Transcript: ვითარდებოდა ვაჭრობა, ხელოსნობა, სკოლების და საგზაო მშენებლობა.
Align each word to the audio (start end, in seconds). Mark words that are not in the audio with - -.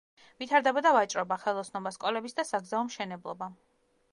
ვითარდებოდა 0.43 0.93
ვაჭრობა, 0.95 1.37
ხელოსნობა, 1.43 1.91
სკოლების 1.99 2.37
და 2.41 2.47
საგზაო 2.53 2.83
მშენებლობა. 2.89 3.53